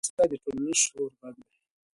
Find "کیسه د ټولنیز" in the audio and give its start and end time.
0.05-0.77